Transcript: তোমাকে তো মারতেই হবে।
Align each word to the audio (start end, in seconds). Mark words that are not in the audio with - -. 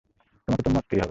তোমাকে 0.47 0.61
তো 0.63 0.69
মারতেই 0.69 0.89
হবে। 0.89 0.99